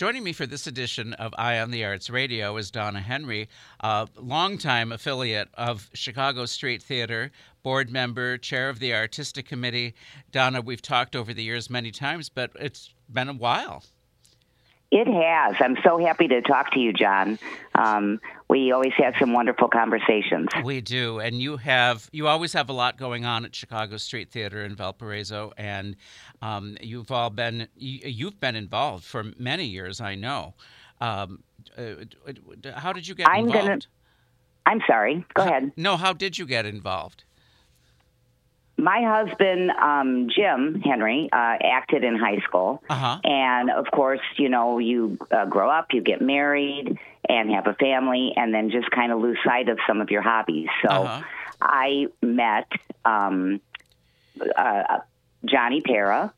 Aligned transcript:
Joining 0.00 0.24
me 0.24 0.32
for 0.32 0.46
this 0.46 0.66
edition 0.66 1.12
of 1.12 1.34
Eye 1.36 1.60
on 1.60 1.70
the 1.70 1.84
Arts 1.84 2.08
Radio 2.08 2.56
is 2.56 2.70
Donna 2.70 3.02
Henry, 3.02 3.50
a 3.80 4.08
longtime 4.16 4.92
affiliate 4.92 5.50
of 5.52 5.90
Chicago 5.92 6.46
Street 6.46 6.82
Theater, 6.82 7.30
board 7.62 7.90
member, 7.90 8.38
chair 8.38 8.70
of 8.70 8.78
the 8.78 8.94
artistic 8.94 9.46
committee. 9.46 9.92
Donna, 10.32 10.62
we've 10.62 10.80
talked 10.80 11.14
over 11.14 11.34
the 11.34 11.42
years 11.42 11.68
many 11.68 11.90
times, 11.90 12.30
but 12.30 12.50
it's 12.58 12.94
been 13.10 13.28
a 13.28 13.34
while. 13.34 13.84
It 14.90 15.06
has. 15.06 15.54
I'm 15.60 15.76
so 15.84 15.98
happy 15.98 16.26
to 16.28 16.42
talk 16.42 16.72
to 16.72 16.80
you, 16.80 16.92
John. 16.92 17.38
Um, 17.76 18.20
we 18.48 18.72
always 18.72 18.92
have 18.98 19.14
some 19.20 19.32
wonderful 19.32 19.68
conversations. 19.68 20.48
We 20.64 20.80
do, 20.80 21.20
and 21.20 21.40
you 21.40 21.58
have 21.58 22.08
you 22.10 22.26
always 22.26 22.52
have 22.54 22.68
a 22.68 22.72
lot 22.72 22.96
going 22.96 23.24
on 23.24 23.44
at 23.44 23.54
Chicago 23.54 23.98
Street 23.98 24.32
Theater 24.32 24.64
in 24.64 24.74
Valparaiso, 24.74 25.52
and 25.56 25.94
um, 26.42 26.76
you've 26.80 27.12
all 27.12 27.30
been 27.30 27.68
you, 27.76 28.26
have 28.26 28.40
been 28.40 28.56
involved 28.56 29.04
for 29.04 29.26
many 29.38 29.66
years. 29.66 30.00
I 30.00 30.16
know. 30.16 30.54
Um, 31.00 31.44
uh, 31.78 31.94
how 32.74 32.92
did 32.92 33.06
you 33.06 33.14
get 33.14 33.28
I'm 33.28 33.46
involved? 33.46 33.68
Gonna, 33.68 33.80
I'm 34.66 34.80
sorry. 34.88 35.24
Go 35.34 35.42
ahead. 35.42 35.70
No, 35.76 35.96
how 35.96 36.12
did 36.12 36.36
you 36.36 36.46
get 36.46 36.66
involved? 36.66 37.24
My 38.80 39.02
husband 39.02 39.70
um, 39.70 40.28
Jim 40.34 40.80
Henry 40.80 41.28
uh, 41.32 41.56
acted 41.62 42.02
in 42.04 42.16
high 42.16 42.38
school, 42.40 42.82
uh-huh. 42.88 43.20
and 43.24 43.70
of 43.70 43.86
course, 43.90 44.20
you 44.36 44.48
know, 44.48 44.78
you 44.78 45.18
uh, 45.30 45.46
grow 45.46 45.70
up, 45.70 45.88
you 45.92 46.00
get 46.02 46.20
married, 46.20 46.98
and 47.28 47.50
have 47.50 47.66
a 47.66 47.74
family, 47.74 48.32
and 48.36 48.52
then 48.54 48.70
just 48.70 48.90
kind 48.90 49.12
of 49.12 49.20
lose 49.20 49.38
sight 49.44 49.68
of 49.68 49.78
some 49.86 50.00
of 50.00 50.10
your 50.10 50.22
hobbies. 50.22 50.68
So, 50.82 50.88
uh-huh. 50.88 51.22
I 51.60 52.06
met 52.22 52.70
um, 53.04 53.60
uh, 54.56 55.00
Johnny 55.44 55.82
Para, 55.82 56.32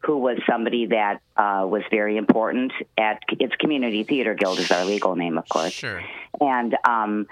who 0.00 0.18
was 0.18 0.38
somebody 0.48 0.86
that 0.86 1.20
uh, 1.36 1.66
was 1.68 1.82
very 1.90 2.16
important 2.16 2.72
at 2.98 3.22
its 3.40 3.54
Community 3.56 4.04
Theater 4.04 4.34
Guild 4.34 4.58
is 4.58 4.70
our 4.70 4.84
legal 4.84 5.16
name, 5.16 5.38
of 5.38 5.48
course. 5.48 5.72
Sure. 5.72 6.02
And 6.40 6.76
um, 6.84 7.26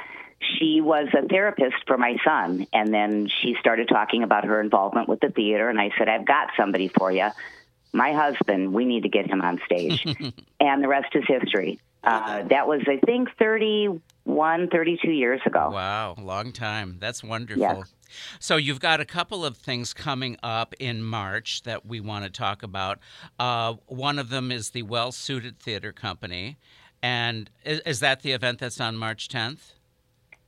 she 0.58 0.80
was 0.80 1.08
a 1.16 1.26
therapist 1.26 1.76
for 1.86 1.96
my 1.96 2.16
son. 2.24 2.66
And 2.72 2.92
then 2.92 3.28
she 3.28 3.56
started 3.60 3.88
talking 3.88 4.22
about 4.22 4.44
her 4.44 4.60
involvement 4.60 5.08
with 5.08 5.20
the 5.20 5.30
theater. 5.30 5.68
And 5.68 5.80
I 5.80 5.90
said, 5.98 6.08
I've 6.08 6.26
got 6.26 6.48
somebody 6.56 6.88
for 6.88 7.10
you. 7.10 7.28
My 7.92 8.12
husband, 8.12 8.72
we 8.72 8.84
need 8.84 9.04
to 9.04 9.08
get 9.08 9.26
him 9.26 9.40
on 9.40 9.60
stage. 9.64 10.04
and 10.60 10.82
the 10.82 10.88
rest 10.88 11.14
is 11.14 11.24
history. 11.26 11.80
Uh, 12.02 12.42
that 12.42 12.68
was, 12.68 12.82
I 12.86 12.98
think, 13.06 13.30
31, 13.38 14.68
32 14.68 15.10
years 15.10 15.40
ago. 15.46 15.70
Wow, 15.72 16.14
long 16.18 16.52
time. 16.52 16.98
That's 17.00 17.24
wonderful. 17.24 17.84
So 18.38 18.56
you've 18.56 18.80
got 18.80 19.00
a 19.00 19.04
couple 19.04 19.44
of 19.44 19.56
things 19.56 19.94
coming 19.94 20.36
up 20.42 20.74
in 20.78 21.02
March 21.02 21.62
that 21.62 21.86
we 21.86 22.00
want 22.00 22.24
to 22.24 22.30
talk 22.30 22.62
about. 22.62 22.98
Uh, 23.38 23.74
one 23.86 24.18
of 24.18 24.28
them 24.28 24.52
is 24.52 24.70
the 24.70 24.82
Well 24.82 25.12
Suited 25.12 25.58
Theater 25.58 25.92
Company. 25.92 26.58
And 27.02 27.50
is, 27.64 27.80
is 27.80 28.00
that 28.00 28.22
the 28.22 28.32
event 28.32 28.58
that's 28.58 28.80
on 28.80 28.96
March 28.96 29.28
10th? 29.28 29.72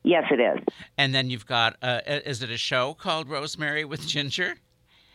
Yes, 0.07 0.23
it 0.31 0.39
is. 0.39 0.65
And 0.97 1.13
then 1.13 1.31
you've 1.31 1.47
got, 1.47 1.77
uh, 1.83 2.01
is 2.07 2.41
it 2.41 2.49
a 2.49 2.57
show 2.57 2.95
called 2.95 3.29
Rosemary 3.29 3.85
with 3.85 4.07
Ginger? 4.07 4.55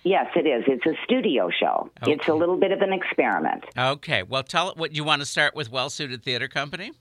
Yes, 0.03 0.27
it 0.35 0.45
is. 0.45 0.65
It's 0.67 0.85
a 0.85 1.01
studio 1.05 1.49
show. 1.49 1.89
Okay. 2.03 2.11
It's 2.11 2.27
a 2.27 2.33
little 2.33 2.57
bit 2.57 2.73
of 2.73 2.81
an 2.81 2.91
experiment. 2.91 3.63
Okay. 3.77 4.23
Well, 4.23 4.43
tell 4.43 4.69
it 4.69 4.75
what 4.75 4.93
you 4.93 5.05
want 5.05 5.21
to 5.21 5.25
start 5.25 5.55
with. 5.55 5.71
Well 5.71 5.89
Suited 5.89 6.23
Theater 6.23 6.49
Company. 6.49 6.91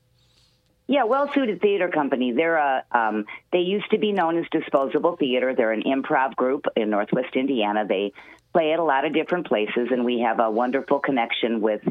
Yeah, 0.86 1.02
Well 1.02 1.32
Suited 1.34 1.60
Theater 1.60 1.88
Company. 1.88 2.30
They're 2.30 2.58
a. 2.58 2.84
Um, 2.92 3.24
they 3.52 3.58
used 3.58 3.90
to 3.90 3.98
be 3.98 4.12
known 4.12 4.38
as 4.38 4.44
Disposable 4.52 5.16
Theater. 5.16 5.52
They're 5.56 5.72
an 5.72 5.82
improv 5.82 6.36
group 6.36 6.66
in 6.76 6.90
Northwest 6.90 7.34
Indiana. 7.34 7.84
They 7.88 8.12
play 8.52 8.72
at 8.72 8.78
a 8.78 8.84
lot 8.84 9.04
of 9.04 9.12
different 9.12 9.48
places, 9.48 9.88
and 9.90 10.04
we 10.04 10.20
have 10.20 10.38
a 10.38 10.48
wonderful 10.48 11.00
connection 11.00 11.60
with 11.60 11.82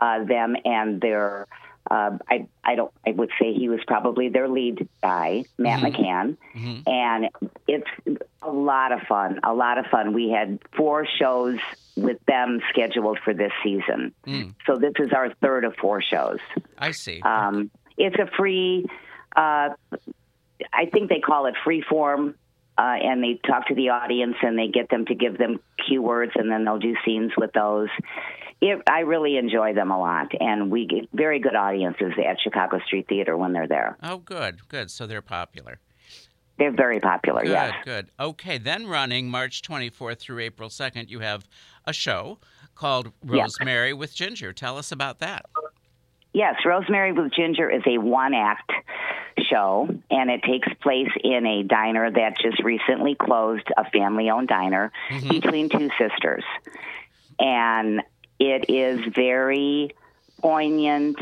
uh, 0.00 0.24
them 0.24 0.56
and 0.64 1.00
their 1.00 1.46
uh, 1.90 2.18
I 2.28 2.46
I 2.64 2.74
don't 2.74 2.92
I 3.06 3.12
would 3.12 3.30
say 3.40 3.52
he 3.52 3.68
was 3.68 3.80
probably 3.86 4.28
their 4.28 4.48
lead 4.48 4.88
guy, 5.02 5.44
Matt 5.58 5.80
mm-hmm. 5.80 6.02
McCann, 6.02 6.36
mm-hmm. 6.54 6.88
and 6.88 7.30
it's 7.66 8.20
a 8.42 8.50
lot 8.50 8.92
of 8.92 9.00
fun. 9.02 9.40
A 9.42 9.54
lot 9.54 9.78
of 9.78 9.86
fun. 9.86 10.12
We 10.12 10.30
had 10.30 10.58
four 10.76 11.06
shows 11.06 11.58
with 11.96 12.18
them 12.26 12.60
scheduled 12.70 13.18
for 13.24 13.34
this 13.34 13.52
season, 13.62 14.14
mm. 14.26 14.54
so 14.66 14.76
this 14.76 14.94
is 14.98 15.12
our 15.12 15.32
third 15.34 15.64
of 15.64 15.74
four 15.76 16.02
shows. 16.02 16.38
I 16.78 16.90
see. 16.92 17.20
Um, 17.22 17.70
it's 17.96 18.16
a 18.16 18.28
free. 18.36 18.86
Uh, 19.34 19.70
I 20.72 20.86
think 20.92 21.08
they 21.08 21.20
call 21.20 21.46
it 21.46 21.54
free 21.64 21.82
form. 21.82 22.34
Uh, 22.78 22.96
and 23.02 23.22
they 23.22 23.40
talk 23.46 23.68
to 23.68 23.74
the 23.74 23.88
audience 23.88 24.36
and 24.42 24.58
they 24.58 24.68
get 24.68 24.90
them 24.90 25.06
to 25.06 25.14
give 25.14 25.38
them 25.38 25.58
keywords 25.88 26.32
and 26.34 26.50
then 26.50 26.64
they'll 26.64 26.78
do 26.78 26.94
scenes 27.04 27.32
with 27.38 27.50
those 27.52 27.88
it, 28.60 28.82
I 28.86 29.00
really 29.00 29.36
enjoy 29.36 29.74
them 29.74 29.90
a 29.90 29.98
lot, 29.98 30.32
and 30.40 30.70
we 30.70 30.86
get 30.86 31.08
very 31.12 31.40
good 31.40 31.54
audiences 31.54 32.12
at 32.18 32.40
Chicago 32.40 32.80
Street 32.86 33.06
Theater 33.08 33.36
when 33.36 33.52
they're 33.52 33.68
there. 33.68 33.96
Oh, 34.02 34.18
good, 34.18 34.66
good. 34.68 34.90
So 34.90 35.06
they're 35.06 35.22
popular. 35.22 35.78
They're 36.58 36.74
very 36.74 37.00
popular. 37.00 37.42
Good, 37.42 37.50
yes. 37.50 37.74
good. 37.84 38.10
Okay, 38.18 38.56
then 38.56 38.86
running 38.86 39.28
March 39.28 39.60
24th 39.60 40.18
through 40.18 40.38
April 40.38 40.70
2nd, 40.70 41.10
you 41.10 41.20
have 41.20 41.46
a 41.84 41.92
show 41.92 42.38
called 42.74 43.12
Rosemary 43.22 43.92
with 43.92 44.14
Ginger. 44.14 44.54
Tell 44.54 44.78
us 44.78 44.90
about 44.90 45.18
that. 45.18 45.44
Yes, 46.32 46.54
Rosemary 46.64 47.12
with 47.12 47.32
Ginger 47.32 47.70
is 47.70 47.82
a 47.86 47.98
one 47.98 48.32
act 48.32 48.70
show, 49.50 49.88
and 50.10 50.30
it 50.30 50.42
takes 50.42 50.68
place 50.80 51.10
in 51.22 51.46
a 51.46 51.62
diner 51.62 52.10
that 52.10 52.38
just 52.38 52.62
recently 52.62 53.14
closed, 53.14 53.66
a 53.76 53.88
family 53.90 54.30
owned 54.30 54.48
diner 54.48 54.92
mm-hmm. 55.08 55.28
between 55.28 55.68
two 55.68 55.90
sisters. 55.98 56.44
And 57.38 58.02
it 58.38 58.70
is 58.70 59.00
very 59.14 59.94
poignant, 60.40 61.18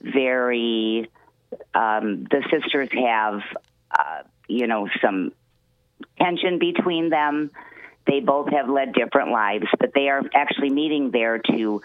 very. 0.00 1.10
Um, 1.72 2.24
the 2.24 2.42
sisters 2.50 2.88
have, 2.92 3.42
uh, 3.90 4.22
you 4.48 4.66
know, 4.66 4.88
some 5.00 5.32
tension 6.18 6.58
between 6.58 7.10
them. 7.10 7.50
They 8.06 8.20
both 8.20 8.50
have 8.50 8.68
led 8.68 8.92
different 8.92 9.30
lives, 9.30 9.66
but 9.78 9.92
they 9.94 10.08
are 10.08 10.22
actually 10.34 10.70
meeting 10.70 11.10
there 11.10 11.38
to 11.38 11.80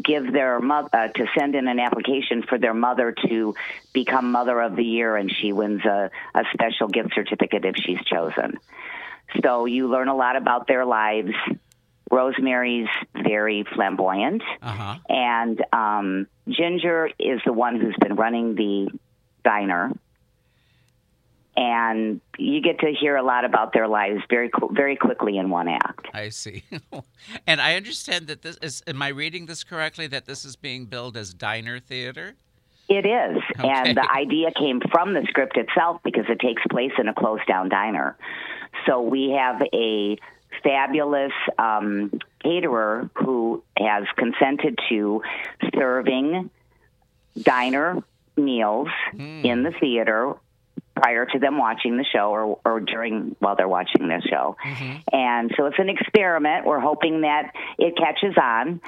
give 0.00 0.32
their 0.32 0.60
mother 0.60 0.88
uh, 0.92 1.08
to 1.08 1.26
send 1.36 1.54
in 1.54 1.68
an 1.68 1.78
application 1.78 2.42
for 2.42 2.58
their 2.58 2.74
mother 2.74 3.14
to 3.28 3.54
become 3.92 4.30
mother 4.30 4.60
of 4.60 4.76
the 4.76 4.84
year, 4.84 5.16
and 5.16 5.30
she 5.30 5.52
wins 5.52 5.84
a, 5.84 6.10
a 6.34 6.44
special 6.52 6.88
gift 6.88 7.14
certificate 7.14 7.64
if 7.64 7.76
she's 7.76 8.00
chosen. 8.04 8.58
So 9.42 9.64
you 9.64 9.88
learn 9.88 10.08
a 10.08 10.16
lot 10.16 10.36
about 10.36 10.66
their 10.66 10.84
lives. 10.84 11.32
Rosemary's 12.10 12.88
very 13.14 13.64
flamboyant, 13.74 14.42
uh-huh. 14.62 14.98
and 15.08 15.64
um, 15.72 16.26
Ginger 16.48 17.10
is 17.18 17.40
the 17.44 17.52
one 17.52 17.80
who's 17.80 17.96
been 18.00 18.14
running 18.14 18.54
the 18.54 18.88
diner. 19.44 19.92
And 21.56 22.20
you 22.36 22.60
get 22.60 22.80
to 22.80 22.92
hear 22.92 23.16
a 23.16 23.22
lot 23.22 23.46
about 23.46 23.72
their 23.72 23.88
lives 23.88 24.20
very, 24.28 24.50
very 24.72 24.94
quickly 24.94 25.38
in 25.38 25.48
one 25.48 25.68
act. 25.68 26.06
I 26.12 26.28
see, 26.28 26.64
and 27.46 27.60
I 27.62 27.76
understand 27.76 28.26
that 28.26 28.42
this 28.42 28.58
is. 28.60 28.82
Am 28.86 29.00
I 29.00 29.08
reading 29.08 29.46
this 29.46 29.64
correctly? 29.64 30.06
That 30.06 30.26
this 30.26 30.44
is 30.44 30.54
being 30.54 30.84
billed 30.84 31.16
as 31.16 31.32
diner 31.32 31.78
theater. 31.78 32.34
It 32.88 33.06
is, 33.06 33.42
okay. 33.58 33.68
and 33.68 33.96
the 33.96 34.08
idea 34.12 34.52
came 34.52 34.80
from 34.92 35.14
the 35.14 35.26
script 35.28 35.56
itself 35.56 36.00
because 36.04 36.26
it 36.28 36.38
takes 36.38 36.62
place 36.70 36.92
in 36.98 37.08
a 37.08 37.14
closed 37.14 37.46
down 37.48 37.68
diner. 37.68 38.16
So 38.86 39.00
we 39.00 39.30
have 39.30 39.60
a 39.72 40.16
fabulous 40.62 41.32
um, 41.58 42.12
caterer 42.42 43.10
who 43.14 43.62
has 43.76 44.04
consented 44.16 44.78
to 44.88 45.22
serving 45.74 46.50
diner 47.42 48.02
meals 48.36 48.88
mm. 49.14 49.44
in 49.44 49.62
the 49.62 49.72
theater 49.80 50.34
prior 50.96 51.26
to 51.26 51.38
them 51.38 51.58
watching 51.58 51.96
the 51.96 52.04
show 52.04 52.30
or, 52.30 52.58
or 52.64 52.80
during 52.80 53.36
while 53.38 53.54
they're 53.54 53.68
watching 53.68 54.08
the 54.08 54.20
show. 54.28 54.56
Mm-hmm. 54.64 54.96
And 55.12 55.52
so 55.56 55.66
it's 55.66 55.78
an 55.78 55.88
experiment. 55.88 56.66
We're 56.66 56.80
hoping 56.80 57.20
that 57.20 57.52
it 57.78 57.96
catches 57.96 58.36
on. 58.36 58.80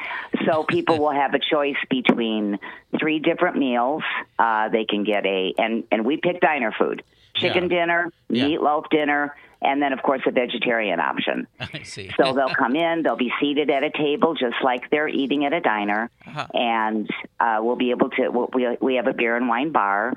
So 0.46 0.64
people 0.68 0.98
will 0.98 1.12
have 1.12 1.34
a 1.34 1.38
choice 1.38 1.76
between 1.90 2.58
three 2.98 3.18
different 3.18 3.58
meals. 3.58 4.02
Uh, 4.38 4.70
they 4.70 4.84
can 4.84 5.04
get 5.04 5.26
a, 5.26 5.54
and, 5.58 5.84
and 5.92 6.04
we 6.04 6.16
pick 6.16 6.40
diner 6.40 6.72
food 6.76 7.02
chicken 7.38 7.64
yeah. 7.64 7.78
dinner, 7.78 8.12
yeah. 8.28 8.44
meatloaf 8.44 8.88
dinner, 8.90 9.34
and 9.60 9.82
then 9.82 9.92
of 9.92 10.02
course 10.02 10.22
a 10.26 10.30
vegetarian 10.30 11.00
option. 11.00 11.46
I 11.60 11.82
see. 11.82 12.10
so 12.16 12.32
they'll 12.32 12.54
come 12.54 12.76
in, 12.76 13.02
they'll 13.02 13.16
be 13.16 13.32
seated 13.40 13.70
at 13.70 13.82
a 13.82 13.90
table 13.90 14.34
just 14.34 14.56
like 14.62 14.90
they're 14.90 15.08
eating 15.08 15.44
at 15.44 15.52
a 15.52 15.60
diner, 15.60 16.10
uh-huh. 16.26 16.46
and 16.54 17.10
uh, 17.40 17.58
we'll 17.60 17.76
be 17.76 17.90
able 17.90 18.10
to. 18.10 18.28
We 18.52 18.76
we 18.80 18.94
have 18.96 19.06
a 19.06 19.12
beer 19.12 19.36
and 19.36 19.48
wine 19.48 19.72
bar. 19.72 20.14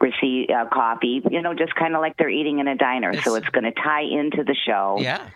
Receive 0.00 0.48
uh, 0.48 0.64
coffee, 0.72 1.22
you 1.30 1.42
know, 1.42 1.52
just 1.54 1.74
kind 1.74 1.94
of 1.94 2.00
like 2.00 2.16
they're 2.16 2.30
eating 2.30 2.58
in 2.58 2.66
a 2.68 2.74
diner. 2.74 3.10
It's, 3.10 3.24
so 3.24 3.34
it's 3.34 3.48
going 3.50 3.64
to 3.64 3.72
tie 3.72 4.02
into 4.02 4.42
the 4.44 4.56
show. 4.66 4.96
Yeah. 4.98 5.28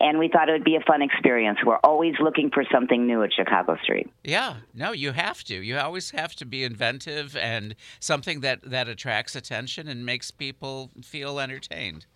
And 0.00 0.18
we 0.18 0.28
thought 0.28 0.48
it 0.48 0.52
would 0.52 0.64
be 0.64 0.74
a 0.74 0.80
fun 0.80 1.00
experience. 1.00 1.60
We're 1.64 1.78
always 1.78 2.14
looking 2.20 2.50
for 2.50 2.64
something 2.70 3.06
new 3.06 3.22
at 3.22 3.32
Chicago 3.32 3.78
Street. 3.82 4.10
Yeah, 4.24 4.56
no, 4.74 4.90
you 4.92 5.12
have 5.12 5.44
to. 5.44 5.54
You 5.54 5.78
always 5.78 6.10
have 6.10 6.34
to 6.36 6.44
be 6.44 6.64
inventive 6.64 7.36
and 7.36 7.76
something 8.00 8.40
that, 8.40 8.60
that 8.68 8.88
attracts 8.88 9.36
attention 9.36 9.86
and 9.86 10.04
makes 10.04 10.30
people 10.32 10.90
feel 11.02 11.38
entertained. 11.38 12.06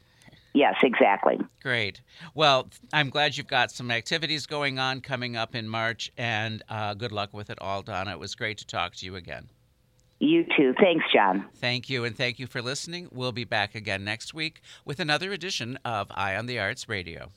Yes, 0.52 0.74
exactly. 0.82 1.38
Great. 1.62 2.00
Well, 2.34 2.68
I'm 2.92 3.08
glad 3.08 3.36
you've 3.36 3.46
got 3.46 3.70
some 3.70 3.90
activities 3.90 4.46
going 4.46 4.78
on 4.78 5.00
coming 5.00 5.36
up 5.36 5.54
in 5.54 5.68
March, 5.68 6.10
and 6.16 6.62
uh, 6.68 6.94
good 6.94 7.12
luck 7.12 7.32
with 7.32 7.50
it 7.50 7.58
all, 7.60 7.82
Donna. 7.82 8.12
It 8.12 8.18
was 8.18 8.34
great 8.34 8.58
to 8.58 8.66
talk 8.66 8.94
to 8.96 9.06
you 9.06 9.16
again. 9.16 9.48
You 10.18 10.44
too. 10.56 10.74
Thanks, 10.80 11.04
John. 11.14 11.44
Thank 11.56 11.90
you, 11.90 12.04
and 12.04 12.16
thank 12.16 12.38
you 12.38 12.46
for 12.46 12.62
listening. 12.62 13.08
We'll 13.12 13.32
be 13.32 13.44
back 13.44 13.74
again 13.74 14.02
next 14.02 14.32
week 14.32 14.62
with 14.84 14.98
another 14.98 15.32
edition 15.32 15.78
of 15.84 16.08
Eye 16.10 16.36
on 16.36 16.46
the 16.46 16.58
Arts 16.58 16.88
Radio. 16.88 17.32